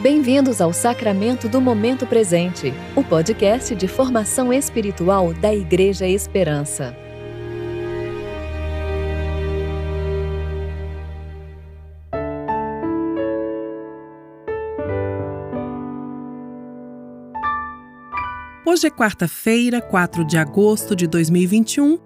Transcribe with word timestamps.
Bem-vindos 0.00 0.60
ao 0.60 0.72
Sacramento 0.72 1.48
do 1.48 1.60
Momento 1.60 2.06
Presente, 2.06 2.72
o 2.94 3.02
podcast 3.02 3.74
de 3.74 3.88
formação 3.88 4.52
espiritual 4.52 5.34
da 5.34 5.52
Igreja 5.52 6.06
Esperança. 6.06 6.96
Hoje 18.64 18.86
é 18.86 18.90
quarta-feira, 18.90 19.82
4 19.82 20.24
de 20.24 20.38
agosto 20.38 20.94
de 20.94 21.08
2021, 21.08 21.98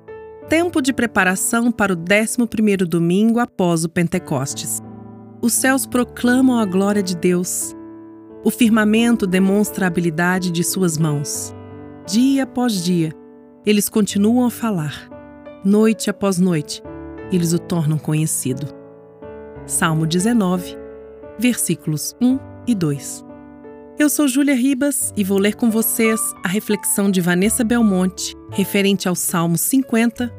tempo 0.49 0.81
de 0.81 0.95
preparação 0.95 1.71
para 1.71 1.93
o 1.93 1.97
11º 1.97 2.87
domingo 2.87 3.39
após 3.39 3.85
o 3.85 3.89
Pentecostes. 3.91 4.81
Os 5.43 5.53
céus 5.53 5.85
proclamam 5.85 6.59
a 6.59 6.65
glória 6.65 7.03
de 7.03 7.15
Deus 7.15 7.77
o 8.45 8.51
firmamento 8.51 9.27
demonstra 9.27 9.87
a 9.87 9.89
habilidade 9.89 10.51
de 10.51 10.65
suas 10.65 10.99
mãos. 10.99 11.55
Dia 12.07 12.43
após 12.43 12.85
dia, 12.85 13.13
eles 13.65 13.89
continuam 13.89 14.47
a 14.47 14.51
falar. 14.51 15.09
Noite 15.65 16.11
após 16.11 16.39
noite, 16.39 16.83
eles 17.31 17.53
o 17.53 17.59
tornam 17.59 17.99
conhecido. 17.99 18.67
Salmo 19.65 20.07
19, 20.07 20.77
versículos 21.39 22.17
1 22.21 22.39
e 22.67 22.75
2. 22.75 23.25
Eu 23.99 24.09
sou 24.09 24.27
Júlia 24.27 24.55
Ribas 24.55 25.13
e 25.17 25.23
vou 25.23 25.39
ler 25.39 25.55
com 25.55 25.71
vocês 25.71 26.21
a 26.43 26.49
reflexão 26.49 27.11
de 27.11 27.21
Vanessa 27.21 27.63
Belmonte 27.63 28.35
referente 28.51 29.07
ao 29.07 29.15
Salmo 29.15 29.57
50, 29.57 30.35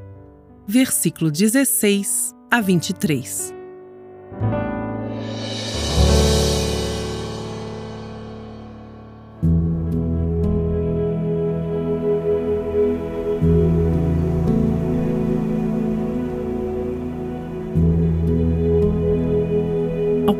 versículo 0.67 1.31
16 1.31 2.35
a 2.51 2.59
23. 2.59 3.62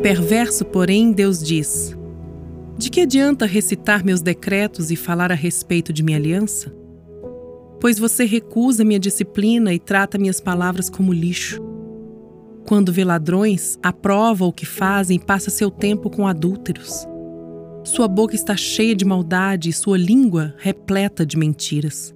Perverso, 0.04 0.66
porém, 0.66 1.12
Deus 1.12 1.42
diz: 1.42 1.96
De 2.76 2.90
que 2.90 3.00
adianta 3.00 3.46
recitar 3.46 4.04
meus 4.04 4.20
decretos 4.20 4.90
e 4.90 4.96
falar 4.96 5.32
a 5.32 5.34
respeito 5.34 5.94
de 5.94 6.02
minha 6.02 6.18
aliança? 6.18 6.70
Pois 7.80 7.98
você 7.98 8.26
recusa 8.26 8.84
minha 8.84 9.00
disciplina 9.00 9.72
e 9.72 9.78
trata 9.78 10.18
minhas 10.18 10.40
palavras 10.40 10.90
como 10.90 11.10
lixo. 11.10 11.58
Quando 12.66 12.92
vê 12.92 13.02
ladrões, 13.02 13.78
aprova 13.82 14.44
o 14.44 14.52
que 14.52 14.66
fazem 14.66 15.16
e 15.16 15.24
passa 15.24 15.48
seu 15.48 15.70
tempo 15.70 16.10
com 16.10 16.26
adúlteros. 16.26 17.08
Sua 17.82 18.06
boca 18.06 18.34
está 18.34 18.54
cheia 18.54 18.94
de 18.94 19.06
maldade 19.06 19.70
e 19.70 19.72
sua 19.72 19.96
língua 19.96 20.54
repleta 20.58 21.24
de 21.24 21.38
mentiras. 21.38 22.14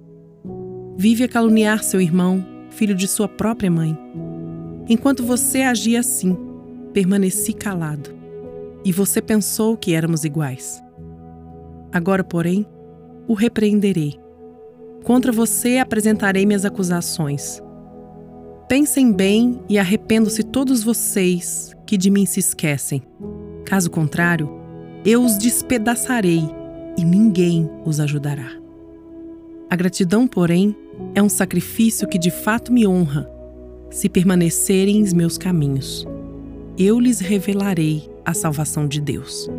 Vive 0.95 1.23
a 1.23 1.27
caluniar 1.27 1.83
seu 1.83 1.99
irmão, 1.99 2.45
filho 2.69 2.93
de 2.93 3.07
sua 3.07 3.27
própria 3.27 3.71
mãe. 3.71 3.97
Enquanto 4.87 5.23
você 5.23 5.63
agia 5.63 6.01
assim, 6.01 6.48
permaneci 6.93 7.53
calado. 7.53 8.09
E 8.83 8.91
você 8.91 9.21
pensou 9.21 9.75
que 9.75 9.93
éramos 9.93 10.23
iguais. 10.23 10.81
Agora, 11.91 12.23
porém, 12.23 12.65
o 13.27 13.33
repreenderei. 13.33 14.19
Contra 15.03 15.31
você 15.31 15.77
apresentarei 15.77 16.45
minhas 16.45 16.65
acusações. 16.65 17.61
Pensem 18.67 19.11
bem 19.11 19.59
e 19.67 19.79
arrependo-se 19.79 20.43
todos 20.43 20.83
vocês 20.83 21.75
que 21.85 21.97
de 21.97 22.09
mim 22.09 22.25
se 22.25 22.39
esquecem. 22.39 23.01
Caso 23.65 23.89
contrário, 23.89 24.49
eu 25.05 25.23
os 25.23 25.37
despedaçarei 25.37 26.43
e 26.97 27.03
ninguém 27.03 27.69
os 27.85 27.99
ajudará. 27.99 28.51
A 29.69 29.75
gratidão, 29.75 30.27
porém, 30.27 30.75
é 31.15 31.21
um 31.21 31.29
sacrifício 31.29 32.07
que 32.07 32.17
de 32.17 32.31
fato 32.31 32.73
me 32.73 32.87
honra, 32.87 33.29
se 33.89 34.09
permanecerem 34.09 34.99
em 34.99 35.15
meus 35.15 35.37
caminhos. 35.37 36.05
Eu 36.81 36.97
lhes 36.97 37.19
revelarei 37.19 38.09
a 38.23 38.33
salvação 38.33 38.87
de 38.87 39.01
Deus. 39.01 39.49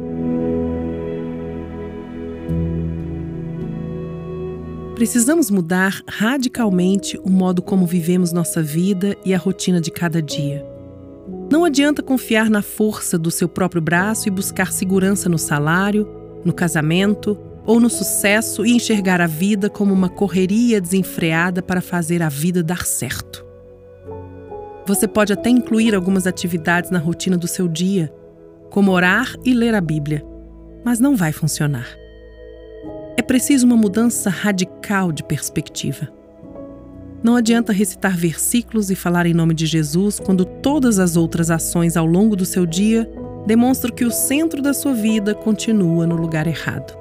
Precisamos 4.95 5.51
mudar 5.51 6.01
radicalmente 6.09 7.21
o 7.23 7.29
modo 7.29 7.61
como 7.61 7.85
vivemos 7.85 8.33
nossa 8.33 8.63
vida 8.63 9.15
e 9.23 9.35
a 9.35 9.39
rotina 9.39 9.83
de 9.83 9.91
cada 9.91 10.23
dia. 10.23 10.65
Não 11.53 11.67
adianta 11.67 12.03
confiar 12.03 12.49
na 12.49 12.63
força 12.63 13.19
do 13.19 13.31
seu 13.31 13.51
próprio 13.51 13.83
braço 13.83 14.27
e 14.27 14.31
buscar 14.31 14.73
segurança 14.73 15.29
no 15.29 15.39
salário, 15.39 16.09
no 16.43 16.55
casamento 16.55 17.37
ou 17.67 17.79
no 17.79 17.91
sucesso 17.91 18.65
e 18.65 18.71
enxergar 18.71 19.21
a 19.21 19.27
vida 19.27 19.69
como 19.69 19.93
uma 19.93 20.09
correria 20.09 20.81
desenfreada 20.81 21.61
para 21.61 21.83
fazer 21.83 22.23
a 22.23 22.31
vida 22.31 22.63
dar 22.63 22.87
certo. 22.87 23.50
Você 24.91 25.07
pode 25.07 25.33
até 25.33 25.49
incluir 25.49 25.95
algumas 25.95 26.27
atividades 26.27 26.91
na 26.91 26.99
rotina 26.99 27.39
do 27.39 27.47
seu 27.47 27.69
dia, 27.69 28.13
como 28.71 28.91
orar 28.91 29.37
e 29.45 29.55
ler 29.55 29.73
a 29.73 29.81
Bíblia, 29.81 30.27
mas 30.85 30.99
não 30.99 31.15
vai 31.15 31.31
funcionar. 31.31 31.87
É 33.17 33.23
preciso 33.23 33.67
uma 33.67 33.77
mudança 33.77 34.29
radical 34.29 35.13
de 35.13 35.23
perspectiva. 35.23 36.09
Não 37.23 37.37
adianta 37.37 37.73
recitar 37.73 38.17
versículos 38.17 38.91
e 38.91 38.97
falar 38.97 39.27
em 39.27 39.33
nome 39.33 39.55
de 39.55 39.65
Jesus 39.65 40.19
quando 40.19 40.45
todas 40.45 40.99
as 40.99 41.17
outras 41.17 41.53
ações 41.53 41.97
ao 41.97 42.05
longo 42.05 42.35
do 42.35 42.45
seu 42.45 42.67
dia 42.67 43.09
demonstram 43.47 43.95
que 43.95 44.05
o 44.05 44.11
centro 44.11 44.61
da 44.61 44.75
sua 44.75 44.93
vida 44.93 45.37
continua 45.37 46.05
no 46.05 46.17
lugar 46.17 46.49
errado. 46.49 46.99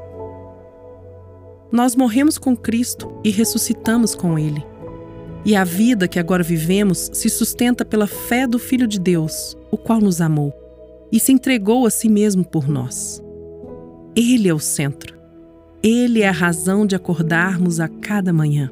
Nós 1.71 1.95
morremos 1.95 2.37
com 2.37 2.55
Cristo 2.55 3.11
e 3.23 3.31
ressuscitamos 3.31 4.13
com 4.13 4.37
Ele. 4.37 4.63
E 5.45 5.55
a 5.55 5.63
vida 5.63 6.07
que 6.07 6.19
agora 6.19 6.43
vivemos 6.43 7.09
se 7.13 7.29
sustenta 7.29 7.85
pela 7.85 8.07
fé 8.07 8.45
do 8.45 8.59
Filho 8.59 8.87
de 8.87 8.99
Deus, 8.99 9.57
o 9.71 9.77
qual 9.77 9.99
nos 10.01 10.21
amou 10.21 10.53
e 11.11 11.19
se 11.19 11.31
entregou 11.31 11.85
a 11.85 11.89
si 11.89 12.09
mesmo 12.09 12.43
por 12.43 12.67
nós. 12.67 13.23
Ele 14.15 14.47
é 14.47 14.53
o 14.53 14.59
centro. 14.59 15.17
Ele 15.81 16.21
é 16.21 16.27
a 16.27 16.33
razão 16.33 16.85
de 16.85 16.95
acordarmos 16.95 17.79
a 17.79 17.87
cada 17.87 18.33
manhã. 18.33 18.69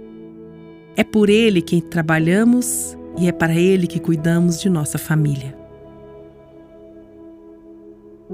É 0.96 1.04
por 1.04 1.30
Ele 1.30 1.62
que 1.62 1.82
trabalhamos 1.82 2.98
e 3.18 3.28
é 3.28 3.32
para 3.32 3.56
Ele 3.56 3.88
que 3.88 4.00
cuidamos 4.00 4.60
de 4.60 4.70
nossa 4.70 4.98
família. 4.98 5.58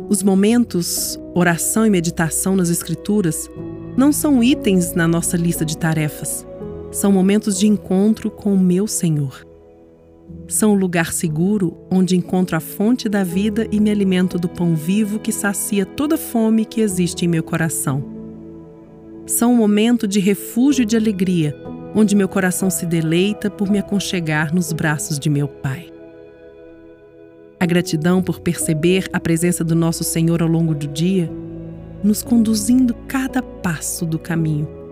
Os 0.09 0.23
momentos, 0.23 1.19
oração 1.35 1.85
e 1.85 1.89
meditação 1.89 2.55
nas 2.55 2.69
Escrituras 2.69 3.47
não 3.95 4.11
são 4.11 4.43
itens 4.43 4.93
na 4.93 5.07
nossa 5.07 5.37
lista 5.37 5.63
de 5.63 5.77
tarefas. 5.77 6.47
São 6.93 7.11
momentos 7.11 7.57
de 7.57 7.67
encontro 7.67 8.29
com 8.29 8.53
o 8.53 8.59
meu 8.59 8.87
Senhor. 8.87 9.45
São 10.47 10.73
o 10.73 10.75
lugar 10.75 11.11
seguro 11.11 11.75
onde 11.91 12.15
encontro 12.15 12.55
a 12.55 12.59
fonte 12.59 13.09
da 13.09 13.23
vida 13.23 13.67
e 13.71 13.79
me 13.79 13.89
alimento 13.89 14.37
do 14.37 14.47
pão 14.47 14.75
vivo 14.75 15.19
que 15.19 15.31
sacia 15.31 15.87
toda 15.87 16.17
fome 16.17 16.65
que 16.65 16.81
existe 16.81 17.25
em 17.25 17.27
meu 17.27 17.41
coração. 17.41 18.03
São 19.25 19.53
um 19.53 19.57
momento 19.57 20.07
de 20.07 20.19
refúgio 20.19 20.83
e 20.83 20.85
de 20.85 20.95
alegria 20.95 21.55
onde 21.95 22.15
meu 22.15 22.27
coração 22.27 22.69
se 22.69 22.85
deleita 22.85 23.49
por 23.49 23.69
me 23.69 23.79
aconchegar 23.79 24.53
nos 24.53 24.71
braços 24.71 25.17
de 25.17 25.29
meu 25.29 25.47
Pai. 25.47 25.91
A 27.59 27.65
gratidão 27.65 28.21
por 28.21 28.39
perceber 28.39 29.07
a 29.11 29.19
presença 29.19 29.63
do 29.63 29.75
nosso 29.75 30.03
Senhor 30.03 30.41
ao 30.43 30.47
longo 30.47 30.75
do 30.75 30.87
dia, 30.87 31.29
nos 32.03 32.21
conduzindo 32.21 32.93
cada 33.07 33.41
passo 33.41 34.05
do 34.05 34.19
caminho, 34.19 34.82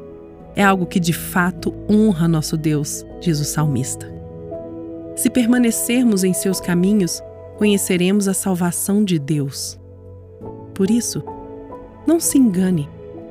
é 0.55 0.63
algo 0.63 0.85
que 0.85 0.99
de 0.99 1.13
fato 1.13 1.73
honra 1.89 2.27
nosso 2.27 2.57
Deus, 2.57 3.05
diz 3.19 3.39
o 3.39 3.45
salmista. 3.45 4.11
Se 5.15 5.29
permanecermos 5.29 6.23
em 6.23 6.33
seus 6.33 6.59
caminhos, 6.59 7.21
conheceremos 7.57 8.27
a 8.27 8.33
salvação 8.33 9.03
de 9.03 9.19
Deus. 9.19 9.79
Por 10.73 10.89
isso, 10.89 11.23
não 12.07 12.19
se 12.19 12.37
engane 12.37 12.89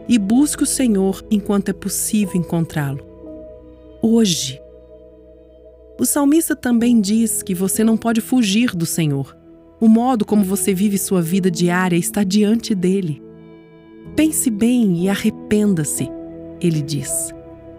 e 0.09 0.19
busque 0.19 0.63
o 0.63 0.67
Senhor 0.67 1.25
enquanto 1.31 1.69
é 1.71 1.73
possível 1.73 2.37
encontrá-lo 2.37 3.11
hoje. 4.03 4.61
O 5.99 6.07
salmista 6.07 6.57
também 6.57 7.01
diz 7.01 7.43
que 7.43 7.55
você 7.55 7.85
não 7.85 7.97
pode 7.97 8.21
fugir 8.21 8.75
do 8.75 8.87
Senhor. 8.87 9.37
O 9.81 9.89
modo 9.89 10.25
como 10.25 10.45
você 10.45 10.73
vive 10.73 10.99
sua 10.99 11.21
vida 11.21 11.51
diária 11.51 11.97
está 11.97 12.23
diante 12.23 12.75
dele. 12.75 13.23
Pense 14.17 14.51
bem 14.51 15.05
e 15.05 15.09
arrependa-se, 15.09 16.09
ele 16.61 16.83
diz. 16.83 17.33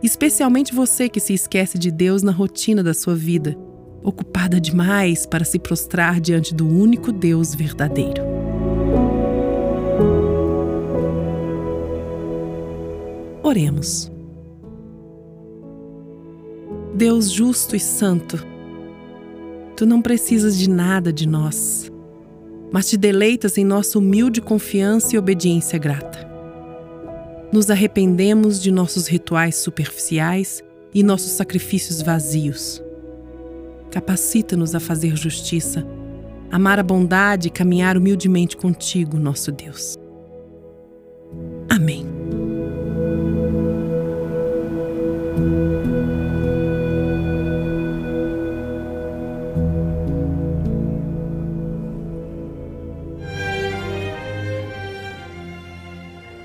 Especialmente 0.03 0.73
você 0.73 1.07
que 1.07 1.19
se 1.19 1.33
esquece 1.33 1.77
de 1.77 1.91
Deus 1.91 2.23
na 2.23 2.31
rotina 2.31 2.81
da 2.81 2.93
sua 2.93 3.15
vida, 3.15 3.55
ocupada 4.03 4.59
demais 4.59 5.25
para 5.25 5.45
se 5.45 5.59
prostrar 5.59 6.19
diante 6.19 6.55
do 6.55 6.67
único 6.67 7.11
Deus 7.11 7.53
verdadeiro. 7.53 8.23
Oremos. 13.43 14.11
Deus 16.95 17.31
justo 17.31 17.75
e 17.75 17.79
santo, 17.79 18.45
tu 19.75 19.85
não 19.85 20.01
precisas 20.01 20.57
de 20.57 20.69
nada 20.69 21.11
de 21.11 21.27
nós. 21.27 21.91
mas 22.71 22.87
te 22.87 22.97
deleitas 22.97 23.57
em 23.57 23.65
nossa 23.65 23.99
humilde 23.99 24.41
confiança 24.41 25.15
e 25.15 25.19
obediência 25.19 25.77
grata. 25.77 26.30
Nos 27.51 27.69
arrependemos 27.69 28.61
de 28.61 28.71
nossos 28.71 29.07
rituais 29.07 29.57
superficiais 29.57 30.63
e 30.93 31.03
nossos 31.03 31.31
sacrifícios 31.31 32.01
vazios. 32.01 32.81
Capacita-nos 33.91 34.73
a 34.73 34.79
fazer 34.79 35.17
justiça, 35.17 35.85
amar 36.49 36.79
a 36.79 36.83
bondade 36.83 37.49
e 37.49 37.51
caminhar 37.51 37.97
humildemente 37.97 38.55
contigo, 38.55 39.17
nosso 39.17 39.51
Deus. 39.51 40.00